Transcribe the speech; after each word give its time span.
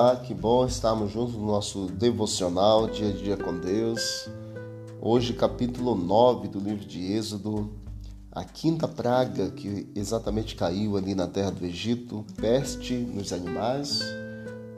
Olá, 0.00 0.14
que 0.14 0.32
bom 0.32 0.64
estarmos 0.64 1.10
juntos 1.10 1.34
no 1.34 1.44
nosso 1.44 1.86
devocional 1.86 2.86
Dia 2.86 3.08
a 3.08 3.12
Dia 3.12 3.36
com 3.36 3.58
Deus. 3.58 4.28
Hoje, 5.00 5.32
capítulo 5.32 5.96
9 5.96 6.46
do 6.46 6.60
livro 6.60 6.84
de 6.84 7.14
Êxodo, 7.14 7.72
a 8.30 8.44
quinta 8.44 8.86
praga 8.86 9.50
que 9.50 9.90
exatamente 9.96 10.54
caiu 10.54 10.96
ali 10.96 11.16
na 11.16 11.26
terra 11.26 11.50
do 11.50 11.66
Egito, 11.66 12.24
peste 12.36 12.94
nos 12.94 13.32
animais, 13.32 13.98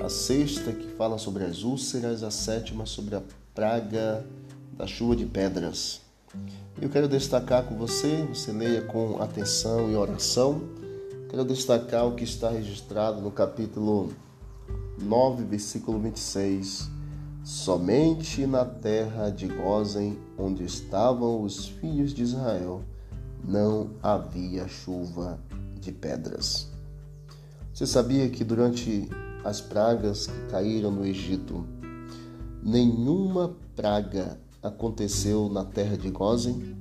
a 0.03 0.09
sexta 0.09 0.73
que 0.73 0.89
fala 0.97 1.19
sobre 1.19 1.45
as 1.45 1.65
úlceras, 1.65 2.23
a 2.23 2.31
sétima 2.31 2.87
sobre 2.87 3.15
a 3.15 3.23
praga 3.55 4.25
da 4.73 4.87
chuva 4.87 5.15
de 5.15 5.27
pedras. 5.27 6.01
Eu 6.81 6.89
quero 6.89 7.07
destacar 7.07 7.65
com 7.65 7.77
você, 7.77 8.27
você 8.27 8.53
leia 8.53 8.81
com 8.81 9.21
atenção 9.21 9.91
e 9.93 9.95
oração. 9.95 10.63
Quero 11.29 11.45
destacar 11.45 12.07
o 12.07 12.15
que 12.15 12.25
está 12.25 12.49
registrado 12.49 13.21
no 13.21 13.31
capítulo 13.31 14.15
9, 15.01 15.45
versículo 15.45 15.99
26. 15.99 16.91
Somente 17.43 18.47
na 18.47 18.65
terra 18.65 19.31
de 19.31 19.49
Gozen, 19.49 20.19
onde 20.39 20.65
estavam 20.65 21.43
os 21.43 21.67
filhos 21.67 22.13
de 22.13 22.23
Israel, 22.23 22.83
não 23.43 23.91
havia 24.03 24.69
chuva 24.69 25.41
de 25.81 25.91
pedras. 25.91 26.69
Você 27.73 27.87
sabia 27.87 28.29
que 28.29 28.45
durante 28.45 29.09
as 29.43 29.61
pragas 29.61 30.27
que 30.27 30.51
caíram 30.51 30.91
no 30.91 31.05
Egito, 31.05 31.65
nenhuma 32.63 33.57
praga 33.75 34.39
aconteceu 34.63 35.49
na 35.49 35.65
terra 35.65 35.97
de 35.97 36.11
Gozen? 36.11 36.77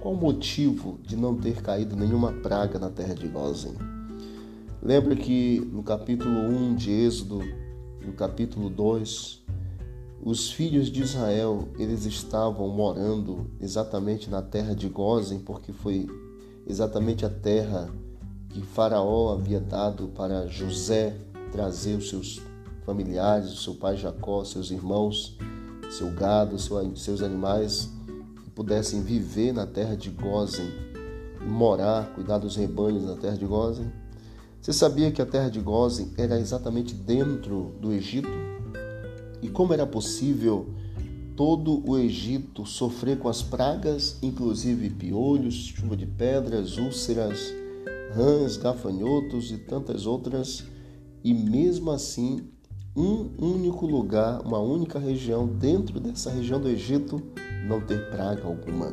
Qual 0.00 0.14
o 0.14 0.16
motivo 0.16 0.98
de 1.02 1.16
não 1.16 1.36
ter 1.36 1.60
caído 1.60 1.94
nenhuma 1.94 2.32
praga 2.32 2.78
na 2.78 2.88
terra 2.88 3.14
de 3.14 3.28
Gozen? 3.28 3.74
Lembra 4.82 5.16
que 5.16 5.60
no 5.72 5.82
capítulo 5.82 6.38
1 6.38 6.76
de 6.76 6.92
Êxodo, 6.92 7.40
no 8.00 8.12
capítulo 8.12 8.70
2, 8.70 9.44
os 10.22 10.52
filhos 10.52 10.88
de 10.88 11.02
Israel, 11.02 11.68
eles 11.78 12.06
estavam 12.06 12.68
morando 12.68 13.50
exatamente 13.60 14.30
na 14.30 14.40
terra 14.40 14.74
de 14.74 14.88
Gozen, 14.88 15.40
porque 15.40 15.72
foi 15.72 16.06
exatamente 16.64 17.26
a 17.26 17.28
terra 17.28 17.90
que 18.50 18.62
Faraó 18.62 19.32
havia 19.32 19.60
dado 19.60 20.08
para 20.08 20.46
José 20.46 21.16
trazer 21.50 21.96
os 21.96 22.08
seus 22.08 22.40
familiares, 22.86 23.52
o 23.52 23.56
seu 23.56 23.74
pai 23.74 23.96
Jacó, 23.96 24.44
seus 24.44 24.70
irmãos, 24.70 25.36
seu 25.90 26.10
gado, 26.12 26.56
seus 26.58 27.20
animais, 27.20 27.90
que 28.44 28.50
pudessem 28.50 29.02
viver 29.02 29.52
na 29.52 29.66
terra 29.66 29.96
de 29.96 30.08
Gozen, 30.08 30.70
morar, 31.44 32.12
cuidar 32.14 32.38
dos 32.38 32.54
rebanhos 32.54 33.04
na 33.04 33.16
terra 33.16 33.36
de 33.36 33.44
Gozen. 33.44 33.90
Você 34.60 34.72
sabia 34.72 35.10
que 35.10 35.22
a 35.22 35.26
terra 35.26 35.48
de 35.48 35.60
Gozen 35.60 36.12
era 36.16 36.38
exatamente 36.38 36.94
dentro 36.94 37.74
do 37.80 37.92
Egito? 37.92 38.28
E 39.40 39.48
como 39.48 39.72
era 39.72 39.86
possível 39.86 40.74
todo 41.36 41.88
o 41.88 41.96
Egito 41.96 42.66
sofrer 42.66 43.18
com 43.18 43.28
as 43.28 43.42
pragas, 43.42 44.18
inclusive 44.20 44.90
piolhos, 44.90 45.54
chuva 45.54 45.96
de 45.96 46.04
pedras, 46.04 46.76
úlceras, 46.76 47.54
rãs, 48.12 48.56
gafanhotos 48.56 49.52
e 49.52 49.58
tantas 49.58 50.04
outras, 50.04 50.64
e 51.22 51.32
mesmo 51.32 51.92
assim, 51.92 52.48
um 52.96 53.30
único 53.38 53.86
lugar, 53.86 54.40
uma 54.44 54.58
única 54.58 54.98
região 54.98 55.46
dentro 55.46 56.00
dessa 56.00 56.30
região 56.30 56.60
do 56.60 56.68
Egito 56.68 57.22
não 57.68 57.80
ter 57.80 58.10
praga 58.10 58.44
alguma. 58.44 58.92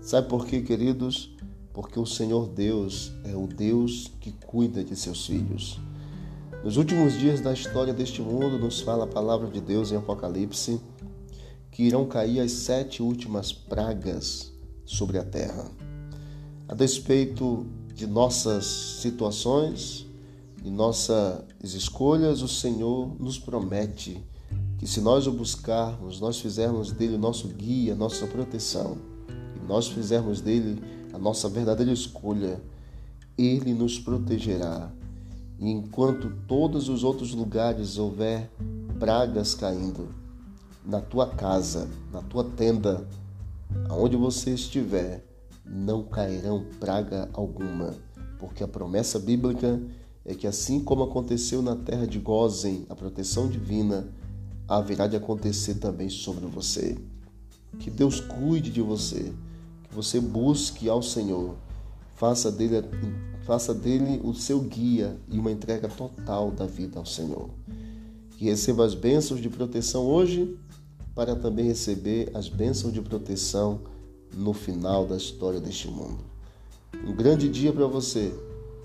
Sabe 0.00 0.28
por 0.28 0.46
quê, 0.46 0.62
queridos? 0.62 1.36
Porque 1.72 1.98
o 1.98 2.06
Senhor 2.06 2.48
Deus 2.48 3.12
é 3.24 3.34
o 3.36 3.46
Deus 3.46 4.10
que 4.20 4.32
cuida 4.32 4.82
de 4.82 4.96
seus 4.96 5.26
filhos. 5.26 5.80
Nos 6.64 6.76
últimos 6.76 7.18
dias 7.18 7.40
da 7.40 7.52
história 7.52 7.94
deste 7.94 8.20
mundo, 8.20 8.58
nos 8.58 8.80
fala 8.80 9.04
a 9.04 9.06
palavra 9.06 9.48
de 9.48 9.60
Deus 9.60 9.92
em 9.92 9.96
Apocalipse 9.96 10.80
que 11.70 11.84
irão 11.84 12.04
cair 12.04 12.40
as 12.40 12.52
sete 12.52 13.02
últimas 13.02 13.52
pragas 13.52 14.52
sobre 14.84 15.18
a 15.18 15.24
terra. 15.24 15.70
A 16.68 16.74
despeito 16.74 17.66
de 17.94 18.06
nossas 18.06 18.66
situações, 19.00 20.06
de 20.62 20.70
nossas 20.70 21.44
escolhas, 21.62 22.42
o 22.42 22.48
Senhor 22.48 23.14
nos 23.18 23.38
promete 23.38 24.22
que 24.78 24.86
se 24.86 25.00
nós 25.00 25.26
o 25.26 25.32
buscarmos, 25.32 26.20
nós 26.20 26.38
fizermos 26.40 26.92
dele 26.92 27.16
nosso 27.16 27.48
guia, 27.48 27.94
nossa 27.94 28.26
proteção, 28.26 28.98
e 29.56 29.66
nós 29.66 29.88
fizermos 29.88 30.40
dele 30.40 30.80
a 31.12 31.18
nossa 31.18 31.48
verdadeira 31.48 31.92
escolha, 31.92 32.60
Ele 33.36 33.72
nos 33.74 33.98
protegerá. 33.98 34.90
E 35.58 35.68
enquanto 35.70 36.32
todos 36.46 36.88
os 36.88 37.04
outros 37.04 37.34
lugares 37.34 37.98
houver 37.98 38.50
pragas 38.98 39.54
caindo, 39.54 40.08
na 40.84 41.00
tua 41.00 41.26
casa, 41.26 41.88
na 42.12 42.22
tua 42.22 42.44
tenda, 42.44 43.06
aonde 43.88 44.16
você 44.16 44.52
estiver, 44.52 45.24
não 45.64 46.02
cairão 46.02 46.64
praga 46.78 47.28
alguma, 47.32 47.94
porque 48.38 48.64
a 48.64 48.68
promessa 48.68 49.18
bíblica 49.18 49.80
é 50.24 50.34
que 50.34 50.46
assim 50.46 50.82
como 50.82 51.02
aconteceu 51.02 51.62
na 51.62 51.76
terra 51.76 52.06
de 52.06 52.18
Gozen, 52.18 52.86
a 52.88 52.94
proteção 52.94 53.48
divina, 53.48 54.08
haverá 54.66 55.06
de 55.06 55.16
acontecer 55.16 55.74
também 55.74 56.08
sobre 56.08 56.46
você. 56.46 56.96
Que 57.78 57.90
Deus 57.90 58.20
cuide 58.20 58.70
de 58.70 58.80
você 58.80 59.32
você 59.90 60.20
busque 60.20 60.88
ao 60.88 61.02
Senhor, 61.02 61.54
faça 62.14 62.50
dele, 62.50 62.86
faça 63.42 63.74
dele 63.74 64.20
o 64.22 64.34
seu 64.34 64.60
guia 64.60 65.16
e 65.28 65.38
uma 65.38 65.50
entrega 65.50 65.88
total 65.88 66.50
da 66.50 66.66
vida 66.66 66.98
ao 66.98 67.06
Senhor. 67.06 67.50
Que 68.36 68.44
receba 68.44 68.84
as 68.84 68.94
bênçãos 68.94 69.40
de 69.40 69.48
proteção 69.48 70.06
hoje, 70.06 70.56
para 71.14 71.34
também 71.34 71.66
receber 71.66 72.30
as 72.34 72.48
bênçãos 72.48 72.92
de 72.92 73.02
proteção 73.02 73.80
no 74.32 74.52
final 74.52 75.06
da 75.06 75.16
história 75.16 75.60
deste 75.60 75.88
mundo. 75.88 76.24
Um 77.04 77.14
grande 77.14 77.48
dia 77.48 77.72
para 77.72 77.86
você, 77.86 78.32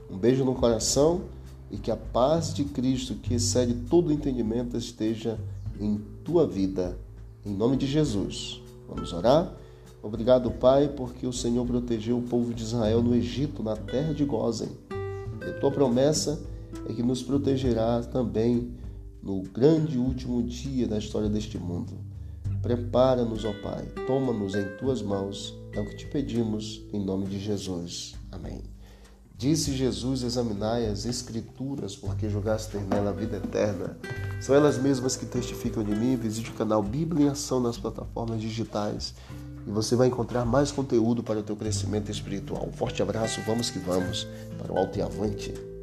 um 0.09 0.17
beijo 0.17 0.43
no 0.43 0.55
coração 0.55 1.21
e 1.69 1.77
que 1.77 1.91
a 1.91 1.97
paz 1.97 2.53
de 2.53 2.63
Cristo, 2.63 3.15
que 3.15 3.35
excede 3.35 3.73
todo 3.89 4.11
entendimento, 4.11 4.75
esteja 4.77 5.39
em 5.79 5.97
tua 6.23 6.47
vida. 6.47 6.97
Em 7.45 7.53
nome 7.53 7.77
de 7.77 7.85
Jesus. 7.85 8.61
Vamos 8.87 9.13
orar? 9.13 9.53
Obrigado, 10.05 10.51
Pai, 10.51 10.87
porque 10.87 11.25
o 11.25 11.33
Senhor 11.33 11.65
protegeu 11.65 12.19
o 12.19 12.21
povo 12.21 12.53
de 12.53 12.61
Israel 12.61 13.01
no 13.01 13.15
Egito, 13.15 13.63
na 13.63 13.75
terra 13.75 14.13
de 14.13 14.23
Gozen. 14.23 14.69
E 15.41 15.49
a 15.49 15.53
tua 15.53 15.71
promessa 15.71 16.39
é 16.87 16.93
que 16.93 17.01
nos 17.01 17.23
protegerá 17.23 18.03
também 18.03 18.71
no 19.23 19.41
grande 19.41 19.97
último 19.97 20.43
dia 20.43 20.87
da 20.87 20.99
história 20.99 21.27
deste 21.27 21.57
mundo. 21.57 21.93
Prepara-nos, 22.61 23.43
ó 23.45 23.53
Pai, 23.63 23.83
toma-nos 24.05 24.53
em 24.53 24.77
tuas 24.77 25.01
mãos, 25.01 25.57
é 25.73 25.79
o 25.79 25.89
que 25.89 25.95
te 25.95 26.05
pedimos, 26.05 26.83
em 26.93 27.03
nome 27.03 27.25
de 27.25 27.39
Jesus. 27.39 28.13
Amém. 28.31 28.61
Disse 29.35 29.73
Jesus: 29.73 30.21
Examinai 30.21 30.85
as 30.85 31.07
Escrituras, 31.07 31.95
porque 31.95 32.29
julgaste 32.29 32.77
nela 32.77 33.09
a 33.09 33.13
vida 33.13 33.37
eterna. 33.37 33.97
São 34.39 34.53
elas 34.53 34.77
mesmas 34.77 35.17
que 35.17 35.25
testificam 35.25 35.83
de 35.83 35.95
mim. 35.95 36.15
Visite 36.15 36.51
o 36.51 36.53
canal 36.53 36.83
Bíblia 36.83 37.25
em 37.25 37.29
Ação 37.29 37.59
nas 37.59 37.75
plataformas 37.75 38.39
digitais 38.39 39.15
e 39.65 39.71
você 39.71 39.95
vai 39.95 40.07
encontrar 40.07 40.45
mais 40.45 40.71
conteúdo 40.71 41.23
para 41.23 41.39
o 41.39 41.43
teu 41.43 41.55
crescimento 41.55 42.11
espiritual. 42.11 42.67
Um 42.67 42.71
forte 42.71 43.01
abraço, 43.01 43.41
vamos 43.45 43.69
que 43.69 43.79
vamos, 43.79 44.27
para 44.57 44.71
o 44.71 44.77
alto 44.77 44.97
e 44.97 45.01
avante. 45.01 45.74